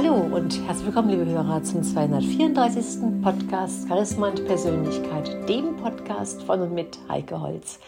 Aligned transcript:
Hallo 0.00 0.14
und 0.14 0.64
herzlich 0.64 0.86
willkommen, 0.86 1.10
liebe 1.10 1.26
Hörer, 1.26 1.60
zum 1.64 1.82
234. 1.82 3.20
Podcast 3.20 3.88
Charisma 3.88 4.28
und 4.28 4.46
Persönlichkeit, 4.46 5.48
dem 5.48 5.74
Podcast 5.76 6.40
von 6.44 6.62
und 6.62 6.72
mit 6.72 6.96
Heike 7.08 7.40
Holz. 7.40 7.80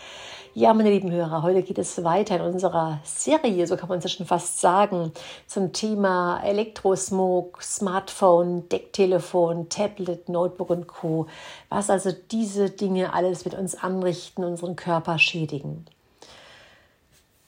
Ja, 0.52 0.74
meine 0.74 0.91
lieben 0.91 1.12
Hörer, 1.12 1.45
heute 1.45 1.62
geht 1.62 1.78
es 1.78 2.02
weiter 2.02 2.34
in 2.34 2.42
unserer 2.42 2.98
Serie, 3.04 3.64
so 3.68 3.77
kann 3.77 3.88
man 3.88 4.00
es 4.00 4.10
schon 4.10 4.27
fast 4.27 4.60
sagen, 4.60 5.12
zum 5.46 5.73
Thema 5.73 6.42
Elektrosmog, 6.42 7.62
Smartphone, 7.62 8.68
Decktelefon, 8.68 9.68
Tablet, 9.68 10.29
Notebook 10.29 10.70
und 10.70 10.88
Co. 10.88 11.29
Was 11.68 11.90
also 11.90 12.10
diese 12.32 12.70
Dinge 12.70 13.15
alles 13.15 13.45
mit 13.45 13.54
uns 13.54 13.77
anrichten, 13.77 14.42
unseren 14.42 14.74
Körper 14.74 15.16
schädigen. 15.20 15.87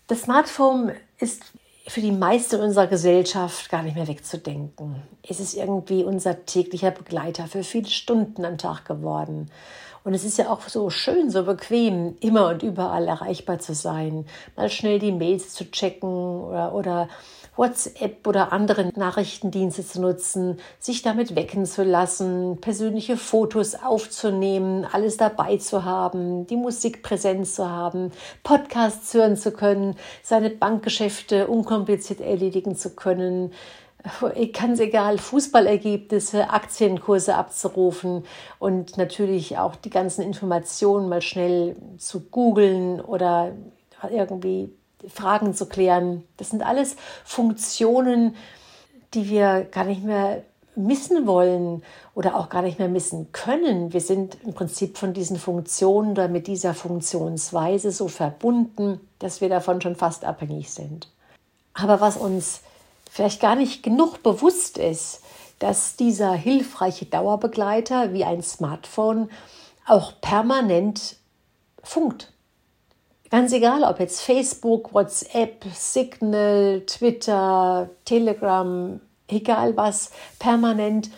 Das 0.06 0.23
Smartphone 0.23 0.92
ist 1.19 1.42
für 1.87 2.01
die 2.01 2.13
meisten 2.13 2.61
unserer 2.61 2.87
Gesellschaft 2.87 3.69
gar 3.69 3.83
nicht 3.83 3.97
mehr 3.97 4.09
wegzudenken. 4.09 5.03
Es 5.29 5.41
ist 5.41 5.55
irgendwie 5.55 6.05
unser 6.05 6.45
täglicher 6.45 6.91
Begleiter 6.91 7.47
für 7.47 7.65
viele 7.65 7.89
Stunden 7.89 8.45
am 8.45 8.59
Tag 8.59 8.85
geworden. 8.85 9.51
Und 10.05 10.15
es 10.15 10.24
ist 10.24 10.38
ja 10.38 10.51
auch 10.51 10.62
so 10.69 10.91
schön, 10.91 11.30
so 11.30 11.45
bequem, 11.45 12.16
immer 12.20 12.48
und 12.48 12.62
überall 12.62 13.06
erreichbar 13.06 13.59
zu 13.61 13.74
sein, 13.74 14.27
mal 14.56 14.69
schnell 14.69 14.98
die 14.98 15.12
Mails 15.12 15.55
zu 15.55 15.70
checken 15.70 16.09
oder, 16.09 16.75
oder 16.75 17.09
WhatsApp 17.55 18.27
oder 18.27 18.52
andere 18.52 18.91
Nachrichtendienste 18.97 19.87
zu 19.87 20.01
nutzen, 20.01 20.59
sich 20.78 21.02
damit 21.02 21.37
wecken 21.37 21.66
zu 21.66 21.84
lassen, 21.84 22.59
persönliche 22.61 23.17
Fotos 23.17 23.75
aufzunehmen, 23.75 24.86
alles 24.91 25.19
dabei 25.19 25.59
zu 25.59 25.84
haben, 25.84 26.47
die 26.47 26.56
Musik 26.56 27.03
präsent 27.03 27.47
zu 27.47 27.69
haben, 27.69 28.11
Podcasts 28.42 29.12
hören 29.14 29.37
zu 29.37 29.53
können, 29.53 29.97
seine 30.22 30.50
Bankgeschäfte 30.50 31.47
unkompliziert 31.47 32.20
erledigen 32.20 32.75
zu 32.75 32.91
können, 32.97 33.53
ganz 34.53 34.81
egal, 34.81 35.19
Fußballergebnisse, 35.19 36.50
Aktienkurse 36.50 37.34
abzurufen 37.34 38.25
und 38.59 38.97
natürlich 38.97 39.59
auch 39.59 39.77
die 39.77 39.91
ganzen 39.91 40.22
Informationen 40.22 41.09
mal 41.09 41.22
schnell 41.22 41.77
zu 41.98 42.20
googeln 42.20 43.00
oder 43.00 43.53
irgendwie 44.11 44.72
Fragen 45.09 45.55
zu 45.55 45.67
klären. 45.67 46.25
Das 46.36 46.50
sind 46.50 46.64
alles 46.64 46.97
Funktionen, 47.25 48.34
die 49.14 49.28
wir 49.28 49.64
gar 49.70 49.84
nicht 49.84 50.03
mehr 50.03 50.42
missen 50.75 51.27
wollen 51.27 51.83
oder 52.14 52.37
auch 52.37 52.48
gar 52.48 52.62
nicht 52.62 52.78
mehr 52.78 52.89
missen 52.89 53.31
können. 53.33 53.92
Wir 53.92 54.00
sind 54.00 54.39
im 54.44 54.55
Prinzip 54.55 54.97
von 54.97 55.12
diesen 55.12 55.39
Funktionen 55.39 56.12
oder 56.12 56.28
mit 56.28 56.47
dieser 56.47 56.75
Funktionsweise 56.75 57.91
so 57.91 58.09
verbunden, 58.09 59.00
dass 59.19 59.41
wir 59.41 59.48
davon 59.48 59.81
schon 59.81 59.97
fast 59.97 60.25
abhängig 60.25 60.70
sind. 60.70 61.09
Aber 61.75 62.00
was 62.00 62.16
uns 62.16 62.62
vielleicht 63.13 63.43
gar 63.43 63.57
nicht 63.57 63.83
genug 63.83 64.23
bewusst 64.23 64.79
ist, 64.79 65.21
dass 65.59 65.97
dieser 65.97 66.33
hilfreiche 66.33 67.05
Dauerbegleiter 67.05 68.15
wie 68.15 68.25
ein 68.25 68.43
Smartphone 68.43 69.31
auch 69.87 70.15
permanent 70.23 71.17
funkt. 71.83 72.33
Ganz 73.29 73.53
egal, 73.53 73.85
ob 73.85 74.01
jetzt 74.01 74.23
Facebook, 74.23 74.95
WhatsApp, 74.95 75.63
Signal, 75.75 76.85
Twitter, 76.87 77.91
Telegram, 78.07 78.99
egal 79.29 79.77
was, 79.77 80.11
permanent 80.39 81.11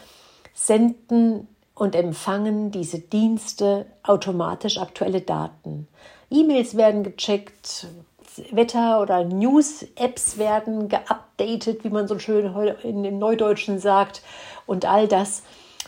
senden 0.53 1.47
und 1.77 1.95
empfangen 1.95 2.73
diese 2.73 2.99
Dienste 2.99 3.87
automatisch 4.03 4.79
aktuelle 4.79 5.21
Daten. 5.21 5.87
E-Mails 6.29 6.77
werden 6.77 7.05
gecheckt, 7.05 7.87
Wetter- 8.51 9.01
oder 9.01 9.25
News-Apps 9.25 10.39
werden 10.39 10.89
geupdatet, 10.89 11.85
wie 11.85 11.91
man 11.91 12.09
so 12.09 12.19
schön 12.19 12.47
in 12.83 13.19
Neudeutschen 13.19 13.79
sagt. 13.79 14.23
Und 14.67 14.85
all 14.85 15.09
das, 15.09 15.43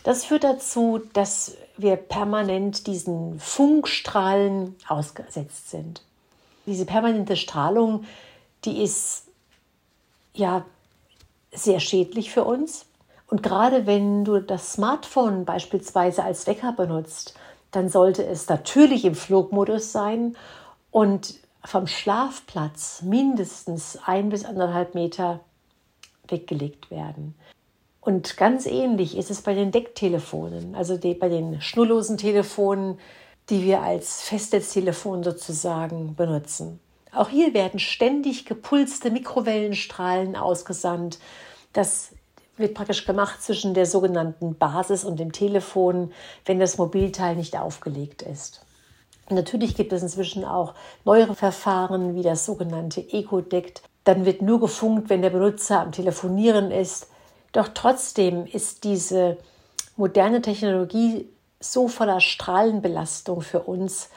das 0.05 0.25
führt 0.25 0.45
dazu, 0.45 1.01
dass 1.13 1.57
wir 1.77 1.97
permanent 1.97 2.87
diesen 2.87 3.39
Funkstrahlen 3.41 4.77
ausgesetzt 4.89 5.71
sind. 5.71 6.03
Diese 6.67 6.87
permanente 6.87 7.37
Strahlung, 7.37 8.05
die 8.65 8.83
ist 8.83 9.27
ja 10.35 10.65
sehr 11.53 11.81
schädlich 11.81 12.31
für 12.31 12.45
uns. 12.45 12.87
Und 13.29 13.43
gerade 13.43 13.87
wenn 13.87 14.25
du 14.25 14.41
das 14.41 14.73
Smartphone 14.73 15.45
beispielsweise 15.45 16.23
als 16.23 16.47
Wecker 16.47 16.73
benutzt, 16.73 17.35
dann 17.73 17.89
sollte 17.89 18.25
es 18.25 18.49
natürlich 18.49 19.05
im 19.05 19.15
Flugmodus 19.15 19.93
sein 19.93 20.37
und 20.91 21.35
vom 21.67 21.87
Schlafplatz 21.87 23.03
mindestens 23.03 23.99
ein 24.05 24.29
bis 24.29 24.45
anderthalb 24.45 24.95
Meter 24.95 25.41
weggelegt 26.29 26.91
werden. 26.91 27.35
Und 28.01 28.37
ganz 28.37 28.67
ähnlich 28.67 29.17
ist 29.17 29.31
es 29.31 29.43
bei 29.43 29.55
den 29.55 29.73
Decktelefonen, 29.73 30.77
also 30.77 30.97
die, 30.97 31.15
bei 31.15 31.29
den 31.29 31.61
schnurlosen 31.61 32.19
Telefonen, 32.19 32.99
die 33.51 33.65
wir 33.65 33.83
als 33.83 34.23
Festnetztelefon 34.23 35.25
sozusagen 35.25 36.15
benutzen. 36.15 36.79
Auch 37.13 37.29
hier 37.29 37.55
werden 37.55 37.81
ständig 37.81 38.45
gepulste 38.45 39.11
Mikrowellenstrahlen 39.11 40.37
ausgesandt. 40.37 41.19
Das 41.73 42.13
wird 42.57 42.75
praktisch 42.75 43.05
gemacht 43.05 43.43
zwischen 43.43 43.75
der 43.75 43.87
sogenannten 43.87 44.57
Basis 44.57 45.05
und 45.05 45.19
dem 45.19 45.33
Telefon, 45.33 46.13
wenn 46.45 46.59
das 46.59 46.79
Mobilteil 46.79 47.37
nicht 47.37 47.57
aufgelegt 47.57 48.23
ist. 48.23 48.66
Natürlich 49.29 49.75
gibt 49.75 49.93
es 49.93 50.03
inzwischen 50.03 50.45
auch 50.45 50.75
neuere 51.05 51.35
Verfahren 51.35 52.15
wie 52.15 52.23
das 52.23 52.47
sogenannte 52.47 53.01
Ecodect. 53.01 53.83
Dann 54.05 54.25
wird 54.25 54.41
nur 54.41 54.61
gefunkt, 54.61 55.11
wenn 55.11 55.23
der 55.23 55.31
Benutzer 55.31 55.81
am 55.81 55.91
Telefonieren 55.91 56.71
ist. 56.71 57.09
Doch 57.53 57.69
trotzdem 57.75 58.47
ist 58.47 58.85
diese 58.85 59.39
moderne 59.97 60.43
Technologie 60.43 61.29
so 61.59 61.89
voller 61.89 62.21
Strahlenbelastung 62.21 63.41
für 63.41 63.61
uns, 63.61 64.11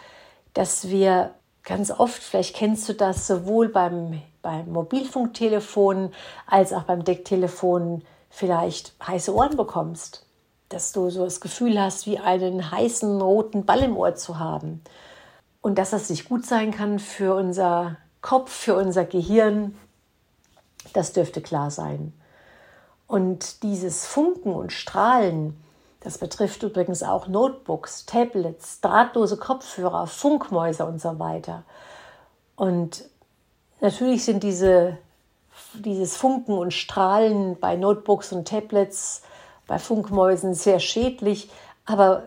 dass 0.53 0.89
wir 0.89 1.33
ganz 1.63 1.89
oft, 1.91 2.21
vielleicht 2.21 2.55
kennst 2.55 2.87
du 2.89 2.93
das 2.93 3.25
sowohl 3.25 3.69
beim, 3.69 4.21
beim 4.41 4.71
Mobilfunktelefon 4.71 6.11
als 6.45 6.73
auch 6.73 6.83
beim 6.83 7.03
Decktelefon, 7.03 8.03
vielleicht 8.29 8.93
heiße 9.05 9.33
Ohren 9.33 9.57
bekommst 9.57 10.28
dass 10.69 10.91
du 10.91 11.09
so 11.09 11.25
das 11.25 11.41
Gefühl 11.41 11.79
hast, 11.81 12.05
wie 12.05 12.19
einen 12.19 12.71
heißen 12.71 13.19
roten 13.19 13.65
Ball 13.65 13.79
im 13.79 13.97
Ohr 13.97 14.15
zu 14.15 14.39
haben. 14.39 14.81
Und 15.61 15.77
dass 15.77 15.89
das 15.89 16.09
nicht 16.09 16.29
gut 16.29 16.45
sein 16.45 16.71
kann 16.71 16.99
für 16.99 17.35
unser 17.35 17.97
Kopf, 18.21 18.51
für 18.51 18.75
unser 18.75 19.03
Gehirn, 19.03 19.75
das 20.93 21.11
dürfte 21.11 21.41
klar 21.41 21.71
sein. 21.71 22.13
Und 23.07 23.63
dieses 23.63 24.05
Funken 24.05 24.53
und 24.53 24.71
Strahlen, 24.71 25.59
das 26.01 26.19
betrifft 26.19 26.61
übrigens 26.63 27.01
auch 27.01 27.27
Notebooks, 27.27 28.05
Tablets, 28.05 28.81
drahtlose 28.81 29.37
Kopfhörer, 29.37 30.05
Funkmäuse 30.05 30.85
und 30.85 31.01
so 31.01 31.17
weiter. 31.17 31.63
Und 32.55 33.05
natürlich 33.81 34.23
sind 34.23 34.43
diese, 34.43 34.97
dieses 35.73 36.15
Funken 36.15 36.57
und 36.57 36.73
Strahlen 36.73 37.59
bei 37.59 37.75
Notebooks 37.75 38.31
und 38.31 38.47
Tablets 38.47 39.23
bei 39.69 39.77
Funkmäusen 39.77 40.55
sehr 40.55 40.79
schädlich, 40.79 41.49
aber 41.85 42.23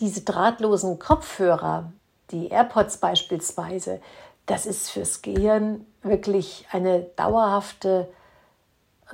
diese 0.00 0.22
drahtlosen 0.22 0.98
Kopfhörer, 0.98 1.92
die 2.30 2.48
AirPods 2.48 2.96
beispielsweise, 2.96 4.00
das 4.46 4.64
ist 4.64 4.90
fürs 4.90 5.20
Gehirn 5.20 5.84
wirklich 6.02 6.66
eine 6.72 7.02
dauerhafte, 7.16 8.08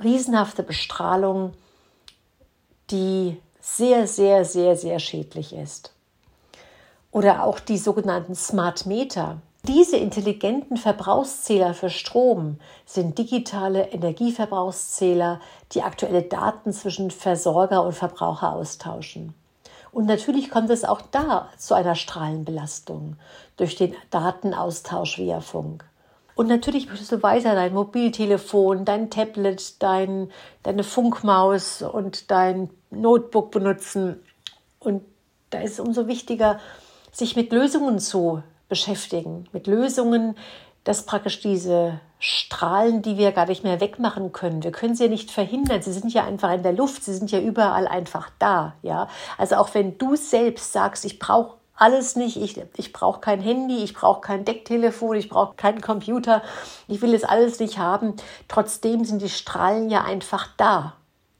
riesenhafte 0.01 0.63
Bestrahlung, 0.63 1.53
die 2.89 3.37
sehr, 3.59 4.07
sehr, 4.07 4.45
sehr, 4.45 4.77
sehr 4.77 4.99
schädlich 4.99 5.53
ist. 5.53 5.93
Oder 7.11 7.43
auch 7.43 7.59
die 7.59 7.77
sogenannten 7.77 8.33
Smart 8.33 8.85
Meter. 8.85 9.41
Diese 9.65 9.95
intelligenten 9.95 10.75
Verbrauchszähler 10.75 11.73
für 11.73 11.89
Strom 11.89 12.57
sind 12.85 13.17
digitale 13.17 13.91
Energieverbrauchszähler, 13.91 15.39
die 15.71 15.83
aktuelle 15.83 16.21
Daten 16.21 16.73
zwischen 16.73 17.11
Versorger 17.11 17.85
und 17.85 17.93
Verbraucher 17.93 18.51
austauschen. 18.51 19.33
Und 19.93 20.05
natürlich 20.05 20.49
kommt 20.49 20.69
es 20.69 20.83
auch 20.83 20.99
da 20.99 21.47
zu 21.57 21.75
einer 21.75 21.95
Strahlenbelastung 21.95 23.15
durch 23.55 23.77
den 23.77 23.95
Datenaustausch 24.09 25.17
via 25.17 25.39
Funk. 25.39 25.85
Und 26.35 26.47
natürlich 26.47 26.89
möchtest 26.89 27.13
du 27.13 27.23
weiter 27.23 27.55
dein 27.55 27.73
Mobiltelefon, 27.73 28.83
dein 28.83 29.09
Tablet, 29.09 29.81
dein, 29.81 30.29
deine 30.63 30.83
Funkmaus 30.83 31.81
und 31.81 32.31
dein 32.31 32.69
Notebook 32.89 33.51
benutzen. 33.51 34.19
Und 34.79 35.03
da 35.51 35.61
ist 35.61 35.73
es 35.73 35.79
umso 35.79 36.07
wichtiger, 36.07 36.59
sich 37.13 37.37
mit 37.37 37.53
Lösungen 37.53 37.99
zu 37.99 38.43
beschäftigen, 38.73 39.47
mit 39.51 39.67
Lösungen, 39.67 40.35
dass 40.83 41.05
praktisch 41.05 41.39
diese 41.41 41.99
Strahlen, 42.17 43.03
die 43.03 43.19
wir 43.19 43.31
gar 43.31 43.45
nicht 43.45 43.63
mehr 43.63 43.79
wegmachen 43.79 44.31
können, 44.31 44.63
wir 44.63 44.71
können 44.71 44.95
sie 44.95 45.03
ja 45.03 45.09
nicht 45.11 45.29
verhindern. 45.29 45.83
Sie 45.83 45.93
sind 45.93 46.11
ja 46.11 46.25
einfach 46.25 46.51
in 46.51 46.63
der 46.63 46.73
Luft, 46.73 47.03
sie 47.03 47.13
sind 47.13 47.29
ja 47.29 47.39
überall 47.39 47.87
einfach 47.87 48.31
da, 48.39 48.73
ja. 48.81 49.07
Also 49.37 49.57
auch 49.57 49.75
wenn 49.75 49.99
du 49.99 50.15
selbst 50.15 50.73
sagst, 50.73 51.05
ich 51.05 51.19
brauche 51.19 51.57
alles 51.75 52.15
nicht, 52.15 52.35
ich, 52.37 52.59
ich 52.77 52.93
brauche 52.93 53.21
kein 53.21 53.41
Handy, 53.41 53.83
ich 53.83 53.93
brauche 53.93 54.21
kein 54.21 54.43
Decktelefon, 54.43 55.17
ich 55.17 55.29
brauche 55.29 55.53
keinen 55.53 55.81
Computer, 55.81 56.41
ich 56.87 56.99
will 57.03 57.13
es 57.13 57.23
alles 57.23 57.59
nicht 57.59 57.77
haben. 57.77 58.15
Trotzdem 58.47 59.05
sind 59.05 59.21
die 59.21 59.29
Strahlen 59.29 59.91
ja 59.91 60.03
einfach 60.03 60.47
da. 60.57 60.93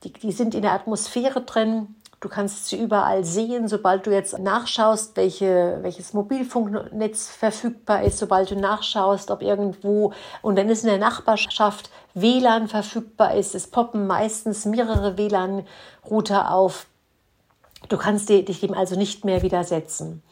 Die, 0.04 0.14
die 0.14 0.32
sind 0.32 0.54
in 0.54 0.62
der 0.62 0.74
Atmosphäre 0.74 1.42
drin. 1.42 1.96
Du 2.24 2.30
kannst 2.30 2.68
sie 2.68 2.78
überall 2.78 3.26
sehen, 3.26 3.68
sobald 3.68 4.08
du 4.08 4.12
jetzt 4.12 4.40
nachschaust, 4.40 5.18
welche, 5.18 5.80
welches 5.82 6.14
Mobilfunknetz 6.14 7.28
verfügbar 7.28 8.04
ist, 8.04 8.18
sobald 8.18 8.50
du 8.50 8.56
nachschaust, 8.56 9.30
ob 9.30 9.42
irgendwo, 9.42 10.14
und 10.42 10.56
wenn 10.56 10.70
es 10.70 10.84
in 10.84 10.90
der 10.90 11.00
Nachbarschaft 11.00 11.90
WLAN 12.14 12.70
verfügbar 12.70 13.36
ist, 13.36 13.56
es 13.56 13.68
poppen 13.68 14.08
meistens 14.08 14.64
mehrere 14.64 15.18
WLAN-Router 15.18 16.54
auf. 16.54 16.86
Du 17.90 17.98
kannst 17.98 18.30
dich 18.30 18.62
dem 18.62 18.74
also 18.74 18.96
nicht 18.96 19.26
mehr 19.26 19.42
widersetzen. 19.42 20.24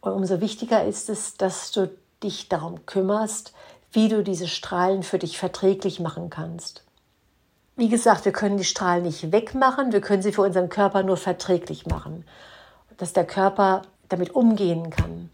Und 0.00 0.12
umso 0.12 0.40
wichtiger 0.40 0.84
ist 0.84 1.10
es, 1.10 1.36
dass 1.36 1.72
du 1.72 1.90
dich 2.22 2.48
darum 2.48 2.86
kümmerst, 2.86 3.52
wie 3.90 4.08
du 4.08 4.22
diese 4.22 4.46
Strahlen 4.46 5.02
für 5.02 5.18
dich 5.18 5.36
verträglich 5.36 5.98
machen 5.98 6.30
kannst. 6.30 6.83
Wie 7.76 7.88
gesagt, 7.88 8.24
wir 8.24 8.30
können 8.30 8.56
die 8.56 8.62
Strahlen 8.62 9.02
nicht 9.02 9.32
wegmachen, 9.32 9.92
wir 9.92 10.00
können 10.00 10.22
sie 10.22 10.30
für 10.30 10.42
unseren 10.42 10.68
Körper 10.68 11.02
nur 11.02 11.16
verträglich 11.16 11.86
machen, 11.86 12.24
dass 12.98 13.12
der 13.12 13.24
Körper 13.24 13.82
damit 14.08 14.32
umgehen 14.32 14.90
kann. 14.90 15.28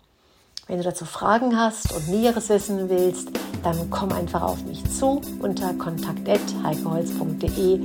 Wenn 0.67 0.79
du 0.79 0.85
dazu 0.85 1.05
Fragen 1.05 1.59
hast 1.59 1.93
und 1.93 2.09
Näheres 2.09 2.49
wissen 2.49 2.89
willst, 2.89 3.29
dann 3.63 3.91
komm 3.91 4.13
einfach 4.13 4.41
auf 4.41 4.65
mich 4.65 4.83
zu 4.91 5.21
unter 5.43 5.75
kontakt.heikeholz.de, 5.75 7.81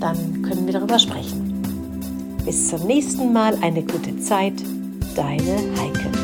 dann 0.00 0.42
können 0.42 0.66
wir 0.66 0.72
darüber 0.72 0.98
sprechen. 0.98 2.42
Bis 2.44 2.70
zum 2.70 2.88
nächsten 2.88 3.32
Mal, 3.32 3.56
eine 3.62 3.82
gute 3.82 4.18
Zeit, 4.18 4.54
deine 5.14 5.56
Heike. 5.78 6.23